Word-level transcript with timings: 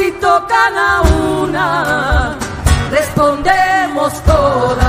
Si 0.00 0.10
tocan 0.12 0.78
a 0.78 1.02
una, 1.42 2.38
respondemos 2.90 4.24
todas. 4.24 4.80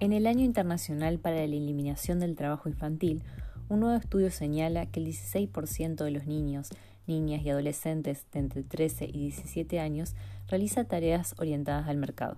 En 0.00 0.12
el 0.12 0.26
Año 0.26 0.44
Internacional 0.44 1.20
para 1.20 1.36
la 1.36 1.42
Eliminación 1.44 2.18
del 2.18 2.34
Trabajo 2.34 2.68
Infantil, 2.68 3.22
un 3.68 3.78
nuevo 3.78 3.96
estudio 3.96 4.32
señala 4.32 4.86
que 4.86 4.98
el 4.98 5.06
16% 5.06 6.02
de 6.02 6.10
los 6.10 6.26
niños, 6.26 6.70
niñas 7.06 7.42
y 7.42 7.50
adolescentes 7.50 8.26
de 8.32 8.40
entre 8.40 8.64
13 8.64 9.04
y 9.04 9.28
17 9.28 9.78
años 9.78 10.16
realiza 10.48 10.82
tareas 10.82 11.36
orientadas 11.38 11.86
al 11.86 11.98
mercado. 11.98 12.36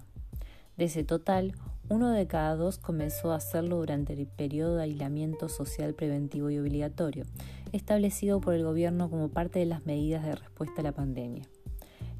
De 0.76 0.84
ese 0.84 1.04
total, 1.04 1.54
uno 1.92 2.10
de 2.10 2.26
cada 2.26 2.56
dos 2.56 2.78
comenzó 2.78 3.32
a 3.32 3.36
hacerlo 3.36 3.76
durante 3.76 4.14
el 4.14 4.26
periodo 4.26 4.76
de 4.76 4.84
aislamiento 4.84 5.50
social 5.50 5.92
preventivo 5.92 6.48
y 6.48 6.58
obligatorio, 6.58 7.26
establecido 7.72 8.40
por 8.40 8.54
el 8.54 8.64
gobierno 8.64 9.10
como 9.10 9.28
parte 9.28 9.58
de 9.58 9.66
las 9.66 9.84
medidas 9.84 10.24
de 10.24 10.34
respuesta 10.34 10.80
a 10.80 10.84
la 10.84 10.92
pandemia. 10.92 11.44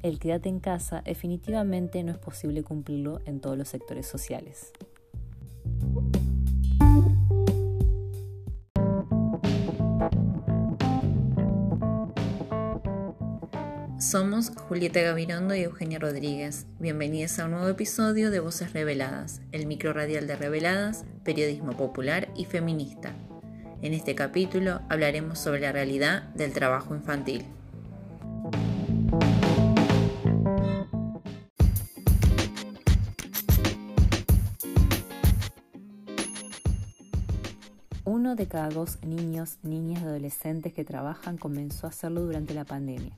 El 0.03 0.19
quédate 0.19 0.47
en 0.47 0.59
casa 0.59 1.01
definitivamente 1.01 2.03
no 2.03 2.11
es 2.11 2.19
posible 2.19 2.61
cumplirlo 2.61 3.19
en 3.25 3.39
todos 3.39 3.57
los 3.57 3.67
sectores 3.67 4.05
sociales. 4.05 4.71
Somos 14.13 14.51
Julieta 14.51 15.01
Gavirondo 15.01 15.55
y 15.55 15.63
Eugenia 15.63 15.97
Rodríguez. 15.97 16.67
Bienvenidos 16.77 17.39
a 17.39 17.45
un 17.45 17.51
nuevo 17.53 17.67
episodio 17.67 18.29
de 18.29 18.39
Voces 18.39 18.71
Reveladas, 18.71 19.41
el 19.51 19.65
micro 19.65 19.91
radial 19.91 20.27
de 20.27 20.35
Reveladas, 20.35 21.03
periodismo 21.23 21.75
popular 21.75 22.29
y 22.35 22.45
feminista. 22.45 23.15
En 23.81 23.95
este 23.95 24.13
capítulo 24.13 24.81
hablaremos 24.87 25.39
sobre 25.39 25.61
la 25.61 25.71
realidad 25.71 26.25
del 26.35 26.53
trabajo 26.53 26.93
infantil. 26.93 27.43
Uno 38.05 38.35
de 38.35 38.47
cada 38.47 38.69
dos 38.69 38.99
niños, 39.03 39.57
niñas 39.63 40.03
y 40.03 40.05
adolescentes 40.05 40.71
que 40.71 40.85
trabajan 40.85 41.39
comenzó 41.39 41.87
a 41.87 41.89
hacerlo 41.89 42.21
durante 42.21 42.53
la 42.53 42.65
pandemia. 42.65 43.17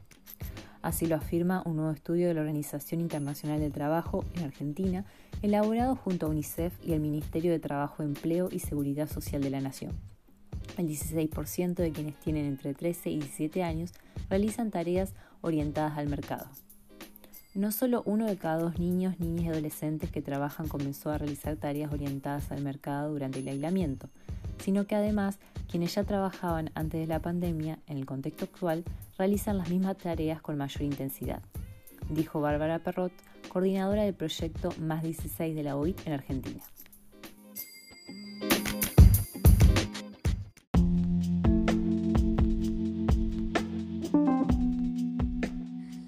Así 0.86 1.08
lo 1.08 1.16
afirma 1.16 1.64
un 1.66 1.78
nuevo 1.78 1.91
estudio 1.91 2.28
de 2.28 2.36
la 2.36 2.41
Organización 2.41 3.02
Internacional 3.02 3.59
del 3.59 3.72
Trabajo 3.72 4.23
en 4.36 4.44
Argentina, 4.44 5.03
elaborado 5.42 5.95
junto 5.95 6.27
a 6.27 6.30
UNICEF 6.30 6.73
y 6.86 6.94
el 6.94 7.00
Ministerio 7.00 7.52
de 7.52 7.58
Trabajo, 7.58 8.03
Empleo 8.03 8.50
y 8.52 8.59
Seguridad 8.59 9.09
Social 9.09 9.42
de 9.42 9.49
la 9.49 9.61
Nación. 9.61 9.93
El 10.77 10.87
16% 10.87 11.73
de 11.73 11.92
quienes 11.92 12.20
tienen 12.20 12.45
entre 12.45 12.76
13 12.76 13.09
y 13.09 13.15
17 13.15 13.64
años 13.64 13.93
realizan 14.30 14.70
tareas 14.70 15.15
orientadas 15.42 15.98
al 15.98 16.08
mercado. 16.08 16.45
No 17.55 17.71
solo 17.71 18.04
uno 18.05 18.27
de 18.27 18.38
cada 18.38 18.59
dos 18.59 18.77
niños, 18.77 19.20
niñas 19.20 19.45
y 19.45 19.49
adolescentes 19.49 20.11
que 20.11 20.21
trabajan 20.21 20.67
comenzó 20.67 21.09
a 21.09 21.17
realizar 21.17 21.55
tareas 21.55 21.92
orientadas 21.92 22.52
al 22.52 22.61
mercado 22.61 23.11
durante 23.11 23.39
el 23.39 23.48
aislamiento, 23.48 24.08
sino 24.60 24.88
que 24.88 24.95
además 24.95 25.39
quienes 25.70 25.95
ya 25.95 26.04
trabajaban 26.04 26.71
antes 26.76 26.99
de 26.99 27.08
la 27.08 27.20
pandemia, 27.20 27.80
en 27.88 27.98
el 27.98 28.05
contexto 28.05 28.45
actual, 28.45 28.83
realizan 29.17 29.58
las 29.58 29.70
mismas 29.70 29.98
tareas 29.98 30.42
con 30.42 30.58
mayor 30.58 30.83
intensidad, 30.83 31.42
dijo 32.10 32.42
Bárbara 32.42 32.80
Perrot, 32.80 33.11
coordinadora 33.49 34.04
del 34.04 34.14
proyecto 34.14 34.73
Más 34.80 35.04
16 35.04 35.55
de 35.55 35.64
la 35.64 35.76
OIT 35.76 36.05
en 36.05 36.14
Argentina. 36.14 36.64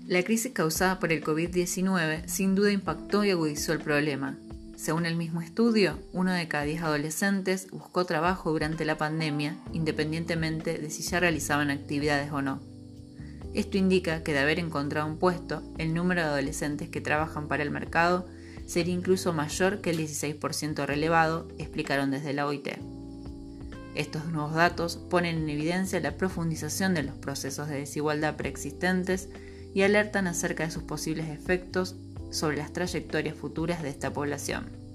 La 0.07 0.23
crisis 0.23 0.53
causada 0.53 0.99
por 0.99 1.11
el 1.11 1.21
COVID-19 1.21 2.27
sin 2.27 2.55
duda 2.55 2.71
impactó 2.71 3.25
y 3.25 3.31
agudizó 3.31 3.73
el 3.73 3.79
problema, 3.79 4.37
según 4.77 5.07
el 5.07 5.15
mismo 5.15 5.41
estudio, 5.41 5.97
uno 6.13 6.31
de 6.31 6.47
cada 6.47 6.63
diez 6.63 6.83
adolescentes 6.83 7.67
buscó 7.71 8.05
trabajo 8.05 8.51
durante 8.51 8.85
la 8.85 8.95
pandemia, 8.95 9.57
independientemente 9.73 10.77
de 10.77 10.91
si 10.91 11.01
ya 11.01 11.19
realizaban 11.19 11.71
actividades 11.71 12.31
o 12.31 12.43
no. 12.43 12.61
Esto 13.55 13.79
indica 13.79 14.21
que 14.21 14.33
de 14.33 14.39
haber 14.39 14.59
encontrado 14.59 15.07
un 15.07 15.17
puesto, 15.17 15.63
el 15.79 15.95
número 15.95 16.21
de 16.21 16.27
adolescentes 16.27 16.89
que 16.89 17.01
trabajan 17.01 17.47
para 17.47 17.63
el 17.63 17.71
mercado 17.71 18.27
sería 18.67 18.93
incluso 18.93 19.33
mayor 19.33 19.81
que 19.81 19.89
el 19.89 19.97
16% 19.97 20.85
relevado, 20.85 21.47
explicaron 21.57 22.11
desde 22.11 22.33
la 22.33 22.45
OIT. 22.45 22.67
Estos 23.95 24.27
nuevos 24.27 24.53
datos 24.53 24.97
ponen 24.97 25.39
en 25.39 25.49
evidencia 25.49 25.99
la 26.01 26.17
profundización 26.17 26.93
de 26.93 27.01
los 27.01 27.15
procesos 27.15 27.67
de 27.67 27.79
desigualdad 27.79 28.35
preexistentes 28.35 29.27
y 29.73 29.81
alertan 29.81 30.27
acerca 30.27 30.65
de 30.65 30.71
sus 30.71 30.83
posibles 30.83 31.29
efectos 31.29 31.95
sobre 32.29 32.57
las 32.57 32.73
trayectorias 32.73 33.35
futuras 33.35 33.81
de 33.83 33.89
esta 33.89 34.11
población. 34.11 34.87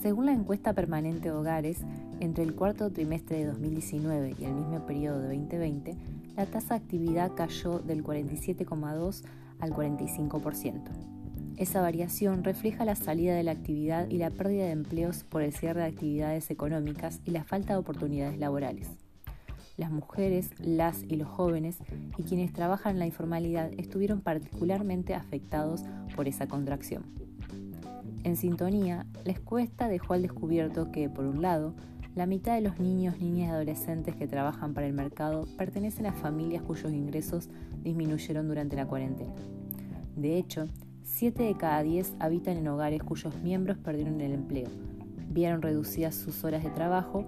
Según 0.00 0.26
la 0.26 0.32
encuesta 0.32 0.72
permanente 0.72 1.28
de 1.28 1.34
hogares, 1.34 1.78
entre 2.20 2.42
el 2.44 2.54
cuarto 2.54 2.90
trimestre 2.90 3.38
de 3.38 3.46
2019 3.46 4.36
y 4.38 4.44
el 4.44 4.54
mismo 4.54 4.86
periodo 4.86 5.20
de 5.20 5.36
2020, 5.36 5.96
la 6.38 6.46
tasa 6.46 6.74
de 6.74 6.84
actividad 6.84 7.32
cayó 7.34 7.80
del 7.80 8.04
47,2 8.04 9.24
al 9.58 9.72
45%. 9.72 10.82
Esa 11.56 11.80
variación 11.80 12.44
refleja 12.44 12.84
la 12.84 12.94
salida 12.94 13.34
de 13.34 13.42
la 13.42 13.50
actividad 13.50 14.08
y 14.08 14.18
la 14.18 14.30
pérdida 14.30 14.66
de 14.66 14.70
empleos 14.70 15.24
por 15.24 15.42
el 15.42 15.52
cierre 15.52 15.80
de 15.80 15.88
actividades 15.88 16.52
económicas 16.52 17.20
y 17.24 17.32
la 17.32 17.42
falta 17.42 17.72
de 17.72 17.80
oportunidades 17.80 18.38
laborales. 18.38 18.86
Las 19.76 19.90
mujeres, 19.90 20.50
las 20.60 21.02
y 21.02 21.16
los 21.16 21.26
jóvenes 21.26 21.78
y 22.16 22.22
quienes 22.22 22.52
trabajan 22.52 22.92
en 22.92 22.98
la 23.00 23.06
informalidad 23.06 23.72
estuvieron 23.76 24.20
particularmente 24.20 25.16
afectados 25.16 25.82
por 26.14 26.28
esa 26.28 26.46
contracción. 26.46 27.02
En 28.22 28.36
sintonía, 28.36 29.06
la 29.24 29.32
encuesta 29.32 29.88
dejó 29.88 30.14
al 30.14 30.22
descubierto 30.22 30.92
que, 30.92 31.08
por 31.08 31.24
un 31.24 31.42
lado, 31.42 31.74
la 32.18 32.26
mitad 32.26 32.56
de 32.56 32.62
los 32.62 32.80
niños, 32.80 33.20
niñas 33.20 33.46
y 33.46 33.50
adolescentes 33.52 34.16
que 34.16 34.26
trabajan 34.26 34.74
para 34.74 34.88
el 34.88 34.92
mercado 34.92 35.46
pertenecen 35.56 36.06
a 36.06 36.12
familias 36.12 36.64
cuyos 36.64 36.92
ingresos 36.92 37.48
disminuyeron 37.84 38.48
durante 38.48 38.74
la 38.74 38.88
cuarentena. 38.88 39.30
De 40.16 40.36
hecho, 40.36 40.66
7 41.04 41.44
de 41.44 41.54
cada 41.54 41.80
10 41.84 42.14
habitan 42.18 42.56
en 42.56 42.66
hogares 42.66 43.04
cuyos 43.04 43.36
miembros 43.36 43.78
perdieron 43.78 44.20
el 44.20 44.32
empleo, 44.32 44.66
vieron 45.30 45.62
reducidas 45.62 46.16
sus 46.16 46.42
horas 46.42 46.64
de 46.64 46.70
trabajo 46.70 47.24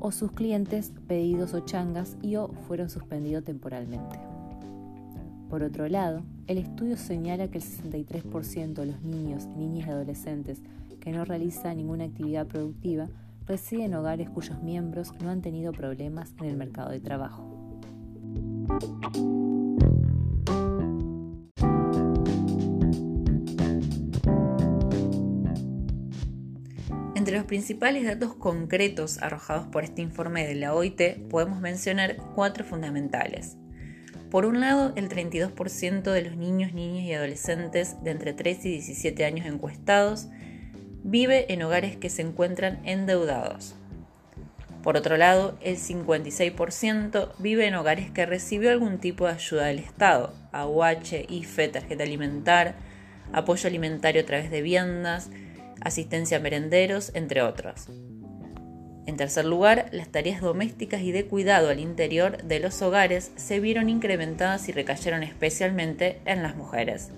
o 0.00 0.10
sus 0.10 0.32
clientes 0.32 0.94
pedidos 1.06 1.52
o 1.52 1.60
changas 1.60 2.16
y 2.22 2.36
o 2.36 2.48
fueron 2.66 2.88
suspendidos 2.88 3.44
temporalmente. 3.44 4.18
Por 5.50 5.62
otro 5.62 5.86
lado, 5.86 6.22
el 6.46 6.56
estudio 6.56 6.96
señala 6.96 7.48
que 7.48 7.58
el 7.58 7.64
63% 7.64 8.72
de 8.72 8.86
los 8.86 9.02
niños, 9.02 9.44
niñas 9.48 9.86
y 9.86 9.90
adolescentes 9.90 10.62
que 10.98 11.12
no 11.12 11.26
realizan 11.26 11.76
ninguna 11.76 12.04
actividad 12.04 12.46
productiva 12.46 13.10
reside 13.46 13.84
en 13.84 13.94
hogares 13.94 14.30
cuyos 14.30 14.62
miembros 14.62 15.12
no 15.22 15.30
han 15.30 15.42
tenido 15.42 15.72
problemas 15.72 16.34
en 16.40 16.46
el 16.46 16.56
mercado 16.56 16.90
de 16.90 17.00
trabajo. 17.00 17.50
Entre 27.14 27.36
los 27.36 27.46
principales 27.46 28.04
datos 28.04 28.34
concretos 28.34 29.22
arrojados 29.22 29.66
por 29.68 29.84
este 29.84 30.02
informe 30.02 30.46
de 30.46 30.56
la 30.56 30.74
OIT 30.74 31.28
podemos 31.30 31.60
mencionar 31.60 32.16
cuatro 32.34 32.64
fundamentales. 32.64 33.56
Por 34.30 34.46
un 34.46 34.60
lado, 34.60 34.92
el 34.96 35.08
32% 35.08 36.02
de 36.02 36.22
los 36.22 36.36
niños, 36.36 36.74
niñas 36.74 37.04
y 37.04 37.12
adolescentes 37.14 38.02
de 38.02 38.10
entre 38.10 38.32
3 38.34 38.66
y 38.66 38.70
17 38.72 39.24
años 39.24 39.46
encuestados 39.46 40.28
vive 41.04 41.52
en 41.52 41.62
hogares 41.62 41.96
que 41.96 42.08
se 42.08 42.22
encuentran 42.22 42.80
endeudados. 42.84 43.76
Por 44.82 44.96
otro 44.96 45.16
lado, 45.16 45.56
el 45.62 45.76
56% 45.76 47.32
vive 47.38 47.66
en 47.66 47.74
hogares 47.74 48.10
que 48.10 48.26
recibió 48.26 48.70
algún 48.70 48.98
tipo 48.98 49.26
de 49.26 49.34
ayuda 49.34 49.66
del 49.66 49.78
Estado, 49.78 50.34
AUH, 50.52 51.26
IFE, 51.28 51.68
tarjeta 51.68 52.04
alimentar, 52.04 52.74
apoyo 53.32 53.68
alimentario 53.68 54.22
a 54.22 54.26
través 54.26 54.50
de 54.50 54.62
viandas, 54.62 55.30
asistencia 55.80 56.38
a 56.38 56.40
merenderos, 56.40 57.12
entre 57.14 57.42
otros. 57.42 57.88
En 59.06 59.16
tercer 59.18 59.44
lugar, 59.44 59.88
las 59.92 60.08
tareas 60.08 60.40
domésticas 60.40 61.02
y 61.02 61.12
de 61.12 61.26
cuidado 61.26 61.68
al 61.68 61.80
interior 61.80 62.42
de 62.42 62.60
los 62.60 62.80
hogares 62.80 63.30
se 63.36 63.60
vieron 63.60 63.90
incrementadas 63.90 64.68
y 64.70 64.72
recayeron 64.72 65.22
especialmente 65.22 66.20
en 66.24 66.42
las 66.42 66.56
mujeres. 66.56 67.10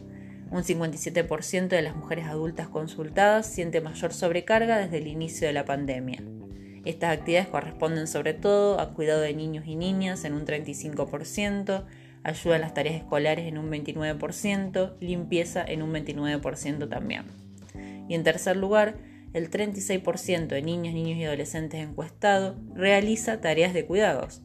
Un 0.50 0.62
57% 0.62 1.68
de 1.68 1.82
las 1.82 1.96
mujeres 1.96 2.26
adultas 2.26 2.68
consultadas 2.68 3.46
siente 3.46 3.80
mayor 3.80 4.12
sobrecarga 4.12 4.78
desde 4.78 4.98
el 4.98 5.08
inicio 5.08 5.46
de 5.46 5.52
la 5.52 5.64
pandemia. 5.64 6.22
Estas 6.84 7.18
actividades 7.18 7.48
corresponden 7.48 8.06
sobre 8.06 8.32
todo 8.32 8.80
a 8.80 8.94
cuidado 8.94 9.20
de 9.20 9.34
niños 9.34 9.64
y 9.66 9.74
niñas 9.74 10.24
en 10.24 10.34
un 10.34 10.46
35%, 10.46 11.84
ayuda 12.22 12.54
en 12.54 12.60
las 12.60 12.74
tareas 12.74 12.94
escolares 12.94 13.46
en 13.46 13.58
un 13.58 13.70
29%, 13.70 14.96
limpieza 15.00 15.64
en 15.66 15.82
un 15.82 15.92
29% 15.92 16.88
también. 16.88 17.24
Y 18.08 18.14
en 18.14 18.22
tercer 18.22 18.56
lugar, 18.56 18.98
el 19.32 19.50
36% 19.50 20.46
de 20.46 20.62
niños, 20.62 20.94
niños 20.94 21.18
y 21.18 21.24
adolescentes 21.24 21.80
encuestados 21.80 22.56
realiza 22.72 23.40
tareas 23.40 23.74
de 23.74 23.84
cuidados, 23.84 24.42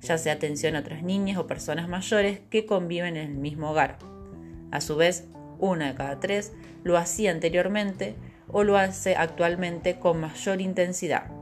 ya 0.00 0.16
sea 0.16 0.34
atención 0.34 0.76
a 0.76 0.80
otras 0.80 1.02
niñas 1.02 1.38
o 1.38 1.48
personas 1.48 1.88
mayores 1.88 2.40
que 2.50 2.66
conviven 2.66 3.16
en 3.16 3.32
el 3.32 3.36
mismo 3.36 3.70
hogar. 3.72 3.98
A 4.70 4.80
su 4.80 4.94
vez, 4.94 5.26
una 5.60 5.88
de 5.88 5.94
cada 5.94 6.20
tres 6.20 6.52
lo 6.82 6.96
hacía 6.96 7.30
anteriormente 7.30 8.16
o 8.48 8.64
lo 8.64 8.76
hace 8.76 9.16
actualmente 9.16 9.98
con 9.98 10.20
mayor 10.20 10.60
intensidad. 10.60 11.39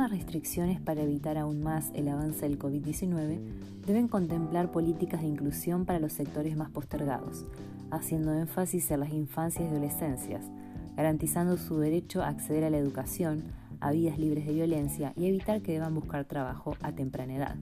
Nuevas 0.00 0.16
restricciones 0.16 0.80
para 0.80 1.02
evitar 1.02 1.36
aún 1.36 1.62
más 1.62 1.90
el 1.94 2.08
avance 2.08 2.48
del 2.48 2.58
COVID-19 2.58 3.38
deben 3.84 4.08
contemplar 4.08 4.70
políticas 4.70 5.20
de 5.20 5.26
inclusión 5.26 5.84
para 5.84 5.98
los 5.98 6.14
sectores 6.14 6.56
más 6.56 6.70
postergados, 6.70 7.44
haciendo 7.90 8.32
énfasis 8.32 8.90
en 8.90 9.00
las 9.00 9.12
infancias 9.12 9.66
y 9.66 9.68
adolescencias, 9.68 10.46
garantizando 10.96 11.58
su 11.58 11.76
derecho 11.76 12.22
a 12.22 12.28
acceder 12.28 12.64
a 12.64 12.70
la 12.70 12.78
educación, 12.78 13.44
a 13.80 13.90
vidas 13.90 14.18
libres 14.18 14.46
de 14.46 14.54
violencia 14.54 15.12
y 15.16 15.26
evitar 15.26 15.60
que 15.60 15.72
deban 15.72 15.94
buscar 15.94 16.24
trabajo 16.24 16.78
a 16.80 16.92
temprana 16.92 17.36
edad. 17.36 17.56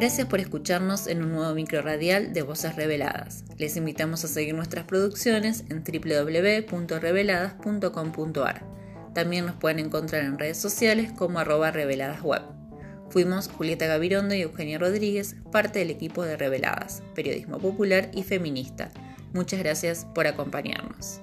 Gracias 0.00 0.28
por 0.28 0.38
escucharnos 0.38 1.08
en 1.08 1.24
un 1.24 1.32
nuevo 1.32 1.52
micro 1.54 1.82
radial 1.82 2.32
de 2.32 2.42
Voces 2.42 2.76
Reveladas. 2.76 3.42
Les 3.56 3.76
invitamos 3.76 4.22
a 4.22 4.28
seguir 4.28 4.54
nuestras 4.54 4.84
producciones 4.84 5.64
en 5.70 5.82
www.reveladas.com.ar. 5.82 8.64
También 9.12 9.46
nos 9.46 9.56
pueden 9.56 9.80
encontrar 9.80 10.22
en 10.22 10.38
redes 10.38 10.58
sociales 10.58 11.10
como 11.10 11.40
arroba 11.40 11.72
reveladasweb. 11.72 12.42
Fuimos 13.10 13.48
Julieta 13.48 13.88
Gavirondo 13.88 14.36
y 14.36 14.42
Eugenia 14.42 14.78
Rodríguez, 14.78 15.34
parte 15.50 15.80
del 15.80 15.90
equipo 15.90 16.22
de 16.22 16.36
Reveladas, 16.36 17.02
periodismo 17.16 17.58
popular 17.58 18.08
y 18.14 18.22
feminista. 18.22 18.92
Muchas 19.32 19.58
gracias 19.58 20.06
por 20.14 20.28
acompañarnos. 20.28 21.22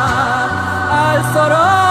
السراب 1.17 1.90